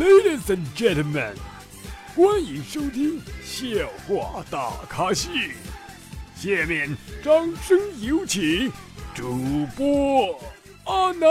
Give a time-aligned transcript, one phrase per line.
[0.00, 1.34] Ladies and gentlemen，
[2.16, 3.66] 欢迎收听笑
[4.08, 5.28] 话大咖秀。
[6.34, 8.72] 下面掌声有请
[9.14, 10.40] 主播
[10.84, 11.28] 阿南。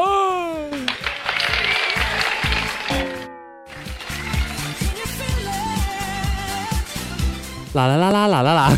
[7.73, 8.77] 啦啦啦啦啦啦啦！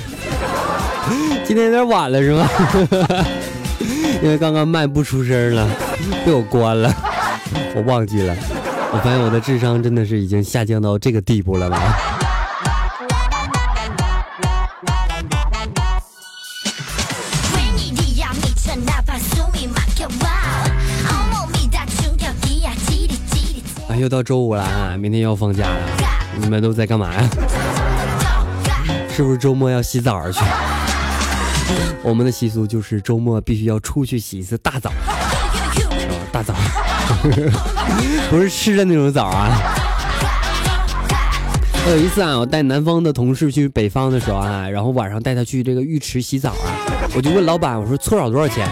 [1.44, 2.48] 今天有点晚了是吗？
[4.24, 5.68] 因为刚刚麦不出声了，
[6.26, 6.90] 被我关了，
[7.76, 8.34] 我忘记了。
[8.94, 11.78] 我发现我的智商真的是已经下降到这个地步了吧？
[23.88, 25.76] 啊，又到周五了啊，明天要放假了，
[26.38, 27.30] 你们都在干嘛呀？
[29.10, 30.40] 是不是周末要洗澡去？
[32.04, 34.92] 我们的习俗就是周末必须要出去洗一次，大澡，
[38.30, 39.50] 不是吃的那种澡啊。
[41.84, 46.70] 我有一次啊，我带南方的同事去北方的时候啊，然后晚上带他去这个浴池洗澡啊，
[47.16, 48.68] 我就问老板，我说搓澡多少钱？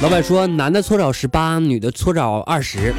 [0.00, 2.94] 老板说男的搓澡十八，女的搓澡二十。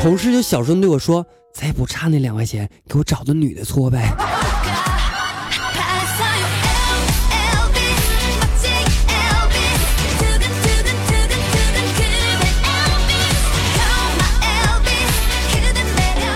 [0.00, 4.10] 同事就小声对我说，咱也不差那两块钱，给我找个女的搓呗。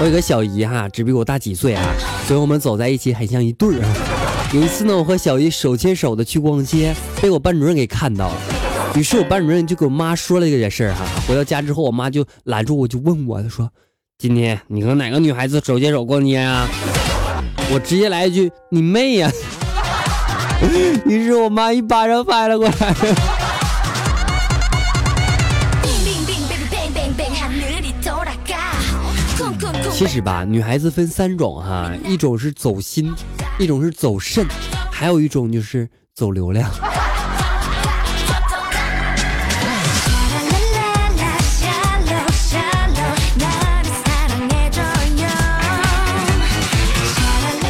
[0.01, 1.85] 我有个小姨哈，只比我大几岁啊，
[2.27, 3.95] 所以我们走在一起很像一对儿啊。
[4.55, 8.37] 有一次呢，我和小姨手牵手的去逛街，被我班主任给看到了。
[8.95, 11.05] 于是我班主任就给我妈说了这件事儿哈。
[11.27, 13.69] 回到家之后，我妈就拦住我，就问我，她说
[14.19, 16.69] ：“今天你和哪个女孩子手牵手逛街啊？”
[17.75, 19.29] 我直接来一句：“你妹呀！”
[21.07, 22.95] 于是我妈一巴掌拍了过来。
[29.91, 33.13] 其实吧，女孩子分三种哈，一种是走心，
[33.58, 34.46] 一种是走肾，
[34.92, 36.70] 还有一种就是走流量。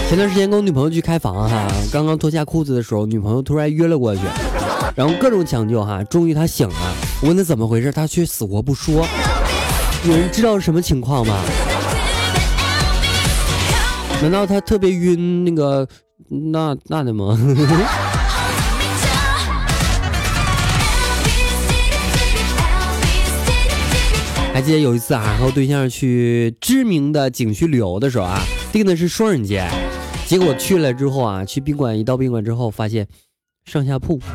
[0.09, 4.23] 前段时间跟我女朋友去开房哈，刚刚脱下裤子的时候，女朋友突然约了过去，
[4.95, 6.75] 然后各种抢救哈，终于她醒了。
[7.23, 9.07] 我问她怎么回事，她却死活不说。
[10.05, 11.37] 有人知道是什么情况吗？
[14.21, 15.87] 难道他特别晕那个
[16.29, 17.39] 那那的吗？
[24.53, 28.41] 还记得有一次啊，和对象去知名的景区旅游的时候啊，
[28.73, 29.71] 定的是双人间，
[30.27, 33.07] 结果去了之后啊，去宾馆一到宾馆之后，发现
[33.65, 34.21] 上下铺。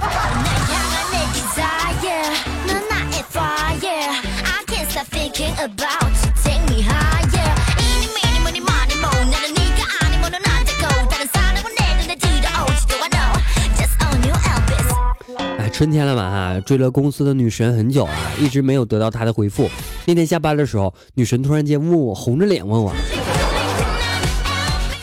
[15.74, 19.68] 春天了嘛哈，追了公司的女神很久啊，一直没有得到她的回复。
[20.06, 22.94] 那天下班的时候，女神突然间问我，红着脸问我，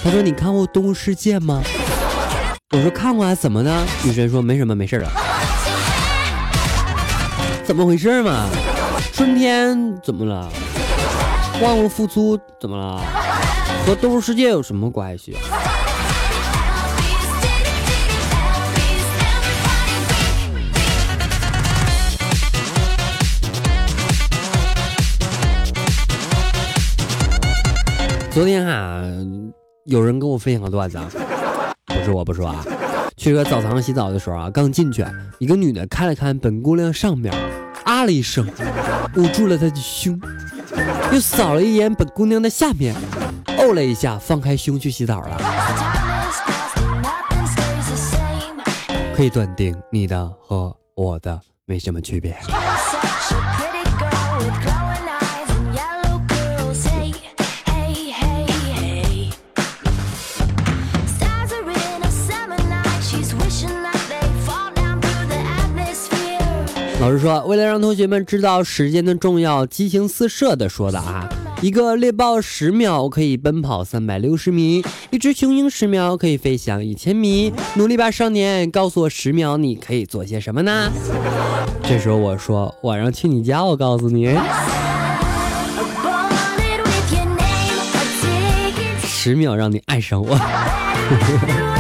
[0.05, 1.61] 她说：“你看过《动物世界》吗？”
[2.73, 5.11] 我说：“看过啊，怎么呢？”女神说：“没什么，没事了。”
[7.67, 8.49] 怎么回事嘛？
[9.13, 10.49] 春天怎么了？
[11.61, 13.03] 万物复苏怎么了？
[13.85, 15.37] 和《动物世界》有什么关系？
[28.31, 29.03] 昨天哈，
[29.87, 31.09] 有人跟我分享个段子，啊，
[31.87, 32.65] 不是我不说啊。
[33.17, 35.05] 去个澡堂洗澡的时候啊，刚进去，
[35.41, 37.35] 一个女的看了看本姑娘上面，
[37.85, 38.49] 啊了一声，
[39.17, 40.19] 捂住了她的胸，
[41.13, 42.95] 又扫了一眼本姑娘的下面，
[43.59, 45.37] 哦了一下，放开胸去洗澡了。
[49.17, 52.37] 可以断定，你的和我的没什么区别。
[67.01, 71.27] 老师说，为了让同学们知道时间的重要，激情四射的说的啊，
[71.63, 77.55] 一个猎豹十秒可以奔跑三百六十米，一只雄鹰十秒可以飞翔一千米。
[77.77, 80.93] 努力吧，少年，告诉我十秒你可以做些什么呢？
[81.83, 84.39] 这时候我说，晚上去你家，我告诉你，
[89.07, 90.39] 十秒让你爱上我。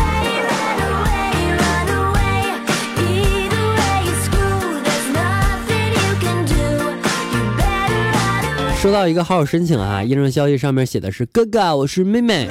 [8.80, 12.48] 收到一个好友申请啊，验证消息上面写的是哥哥，我是妹妹，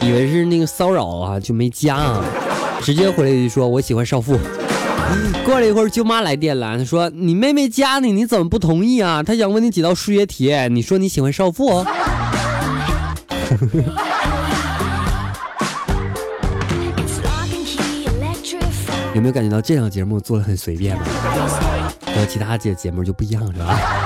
[0.00, 2.24] 以为是那个骚扰啊，就没加啊，
[2.82, 4.36] 直接回了一句说我喜欢少妇。
[5.44, 9.22] 过了一会儿，舅妈来电了，她说你妹妹加你，你怎么不同意啊？
[9.22, 11.86] 她想问你几道数学题，你说你喜欢少妇。
[19.14, 21.04] 有没有感觉到这档节目做的很随便呢？
[22.06, 24.03] 和其他节节目就不一样，是吧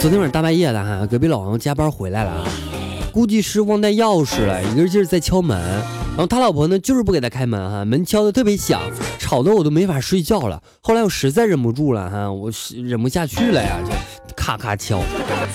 [0.00, 2.42] 昨天晚上大半夜的哈，隔壁老王加班回来了，
[3.12, 5.60] 估计是忘带钥匙了，一个劲儿在敲门。
[5.60, 8.80] 然后他老婆呢，就是不给他开门哈，门敲的特别响，
[9.18, 10.62] 吵得我都没法睡觉了。
[10.80, 12.50] 后来我实在忍不住了哈，我
[12.82, 13.92] 忍不下去了呀，就
[14.34, 15.02] 咔咔敲。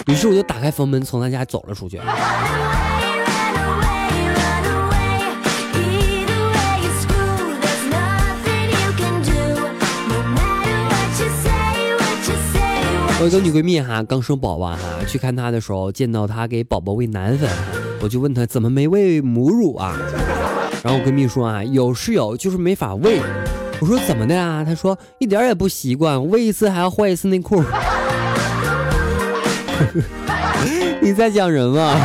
[0.05, 1.99] 于是我就打开房门，从他家走了出去。
[13.25, 14.77] 我一个女闺蜜哈，刚生宝宝哈，
[15.07, 17.49] 去看她的时候，见到她给宝宝喂奶粉，
[17.99, 19.97] 我就问她怎么没喂母乳啊？
[20.83, 23.19] 然后我闺蜜说啊，有是有，就是没法喂。
[23.81, 24.63] 我说怎么的啊？
[24.63, 27.63] 她说一点也不习惯，喂一次还要换一次内裤。
[31.01, 31.99] 你在讲人吗？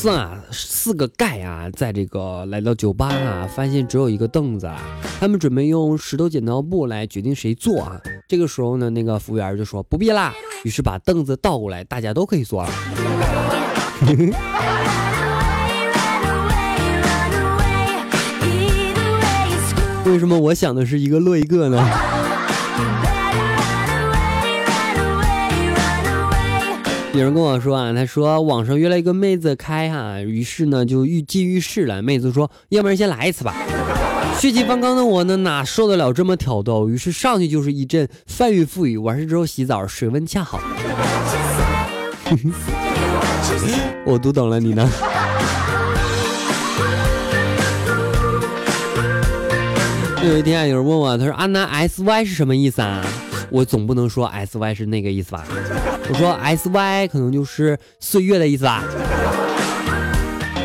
[0.00, 4.80] 四啊，四个盖啊，在这个来到酒吧啊，发现只有一个凳子啊，
[5.20, 8.00] 他们准备用石头剪刀布来决定谁坐啊。
[8.26, 10.32] 这个时候呢，那个服务员就说不必啦，
[10.64, 12.70] 于是把凳子倒过来，大家都可以坐了。
[20.06, 22.09] 为什么我想的是一个落一个呢？
[27.14, 32.00] 有人跟我说啊，他说网上约了一个妹子开哈，于是呢就欲进浴室了。
[32.00, 33.52] 妹子说，要不然先来一次吧。
[34.38, 36.88] 血气方刚的我呢，哪受得了这么挑逗？
[36.88, 38.96] 于是上去就是一阵翻云覆雨。
[38.96, 40.60] 完事之后洗澡，水温恰好。
[44.06, 44.88] 我读懂了，你呢？
[50.22, 53.04] 有一天啊，有人问我，他说阿南 S Y 是什么意思啊？
[53.50, 55.44] 我总不能说 S Y 是那个意思吧？
[56.12, 58.82] 我说 S Y 可能就是岁月的意思吧。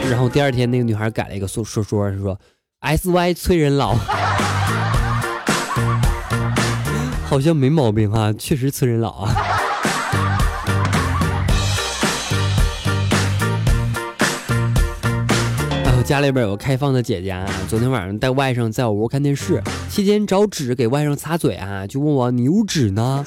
[0.09, 2.39] 然后第二天那个女孩改了一个说说说，她说
[2.79, 3.93] S Y 催人老，
[7.27, 9.35] 好像没毛病哈，确实催人老啊。
[16.03, 19.59] 家里边有个开放的姐姐啊，昨天晚上带外甥在我屋看电视，
[19.89, 23.25] 期间找纸给外甥擦嘴啊，就问我你屋纸呢？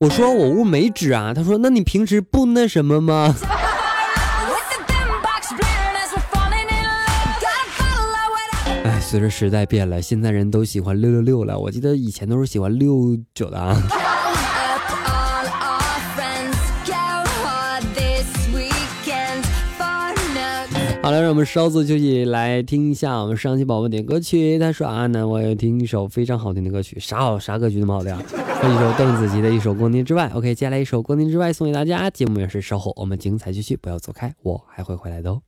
[0.00, 1.34] 我说我屋没纸啊。
[1.34, 3.34] 他说那你平时不那什么吗？
[8.84, 11.58] 哎，随着时代变了，现在人都喜欢六六六了。
[11.58, 13.76] 我记得以前都是喜欢六九的啊。
[21.08, 24.58] 好了，让我们稍作休息，来听一下我们上期宝宝点歌曲。
[24.58, 28.14] 他说：“啊，那，我要听一首非常好听的歌曲，啥好啥歌曲那么好听？
[28.14, 30.28] 一首邓紫棋的一首《光年之外》。
[30.36, 32.10] OK，接下来一首《光年之外》送给大家。
[32.10, 35.40] 节目也是稍后我们精彩继续，不要走开，我还会回来的哦。”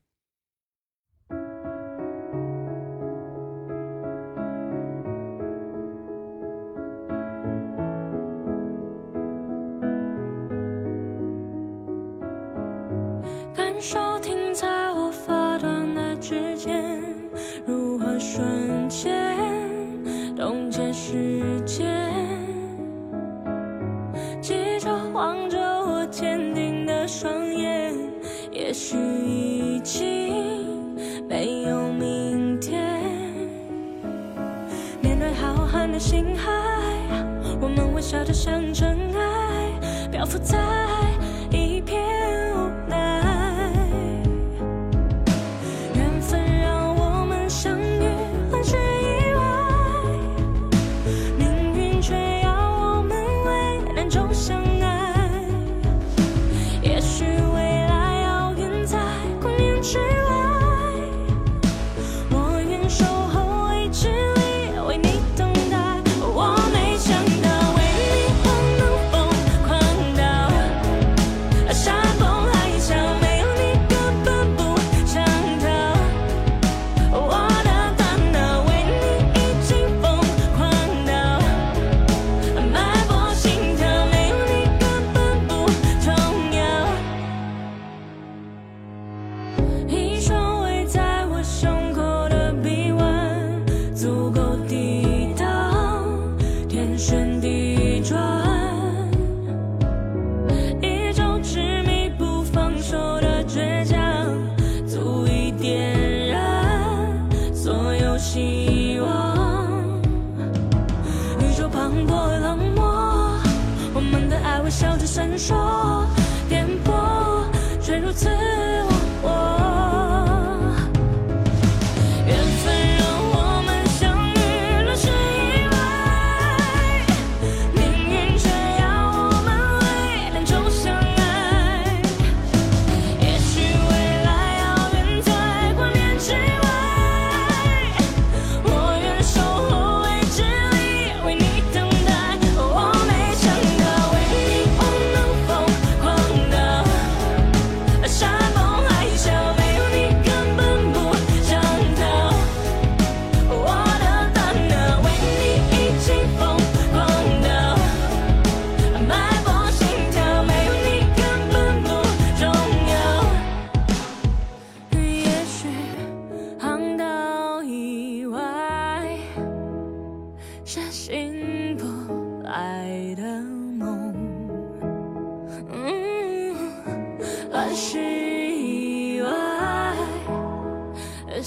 [26.10, 27.94] 坚定的双眼，
[28.50, 30.96] 也许已经
[31.28, 33.00] 没有明天。
[35.00, 36.50] 面对浩瀚的星海，
[37.60, 40.58] 我们微笑着像尘埃，漂浮在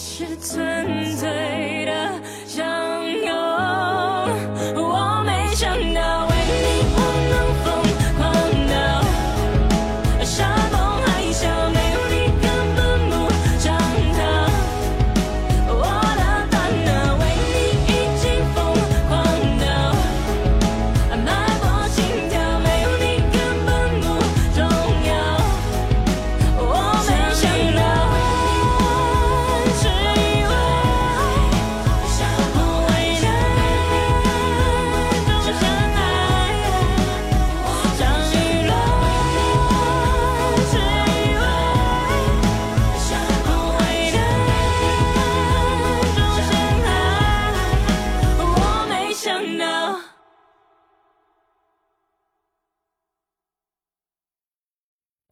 [0.06, 1.43] 是存在。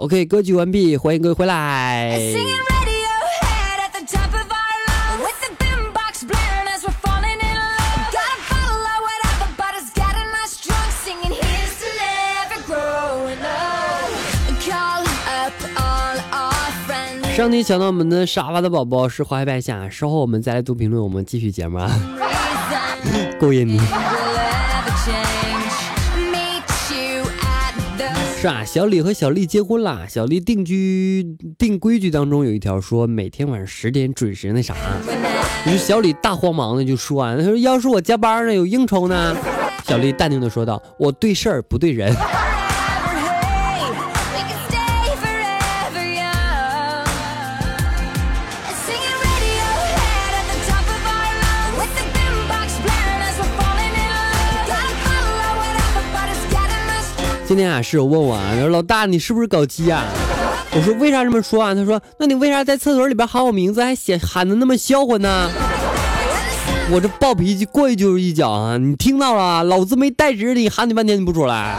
[0.01, 2.19] OK，歌曲完毕，欢迎各位回来。
[17.35, 21.91] 上期抢到我们的沙发的宝宝是花开半夏，稍后我们再来读评论，我们继续节目啊
[23.39, 23.79] 勾引你。
[28.41, 30.07] 是啊，小李和小丽结婚啦。
[30.09, 31.23] 小丽定居
[31.59, 34.75] 定规矩当中有一条说，每天晚上十点准时那啥。
[35.67, 39.37] 于是小李大慌忙的就说啊，他说要是我加班呢，有应酬呢。
[39.85, 42.11] 小丽淡定的说道，我对事儿不对人。
[57.51, 60.05] 今天啊，室友问我啊，他说老大你是不是搞基啊？
[60.73, 61.75] 我说为啥这么说啊？
[61.75, 65.51] 他说那你为啥在厕所里边喊我名字还写喊的那么销魂呢？
[66.89, 68.77] 我这暴脾气过去就是一脚啊！
[68.77, 69.65] 你听到了？
[69.65, 71.75] 老子没带纸你喊你半天你不出来。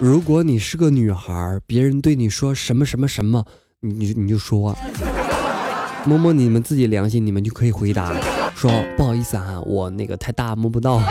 [0.00, 3.44] 如果你是个女孩，别人对你说什么什么什么，
[3.80, 4.76] 你你就说，
[6.04, 8.14] 摸摸你们自己良心，你们就可以回答
[8.54, 11.02] 说不好意思啊，我那个太大摸不到。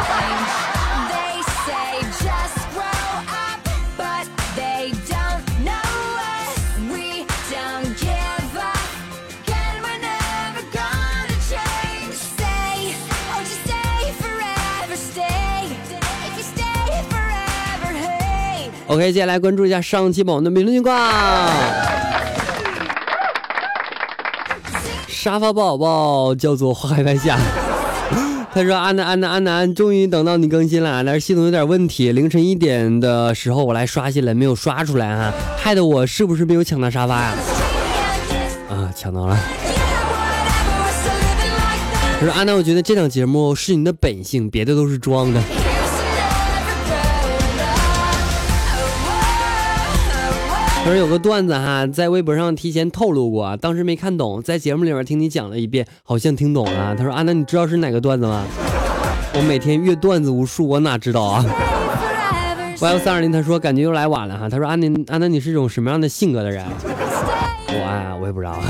[18.87, 20.95] OK，接下来关注一下上期宝的评论情况。
[25.07, 27.37] 沙发宝宝叫做花开半夏，
[28.53, 37.33] 他说：“安南安南安南，终于等到你更新了，但是系统有点问题，凌晨一点的时候我来刷新了，没有刷出来啊，害得我是不是没有抢到沙发呀、
[38.69, 38.89] 啊？
[38.95, 39.37] 抢到了。
[42.21, 45.41] 他说：“安南，我觉得这档节目是你的本性，别的都是装的。”
[50.87, 56.95] 他说有个段子哈，在微博上提前透露过啊，当时没看懂，在节目里面听你讲了一遍，好像听懂了。
[56.95, 58.45] 他说啊，那你知道是哪个段子吗？
[59.33, 61.45] 我每天阅段子无数，我哪知道啊
[62.79, 66.65] ？Y 三二零他说感觉又来晚了哈，他说安南安南你是一种什么样的性格的人？
[67.67, 68.63] 我啊，我也不知道啊。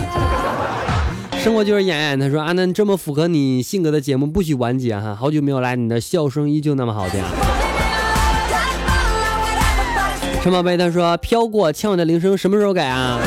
[1.37, 7.21] 生活就是演演，他说安南这么符合你性格的节目不许完结哈，好久没有来，你的笑声依旧那么好听。
[10.47, 13.19] 陈宝贝他说飘过，枪尾的铃声什么时候改啊？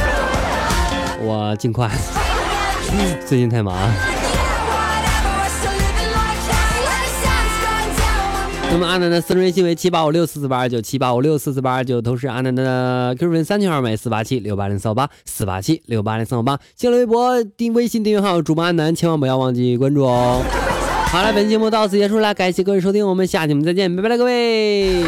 [1.20, 1.86] 我尽快，
[3.26, 3.76] 最近太忙。
[8.70, 20.42] 那么阿南的私人微信为七八五六四四八二九七八五六四四八二九，同时阿南的 QQ 群三群二美四八七六八零四八四八七六八零三八，新浪微博订微信订阅号主播阿南，千万不要忘记关注哦。
[21.08, 25.04] 好了，本期节目到此结束了，感谢各位收听，我们下期节目再见，拜拜了各位。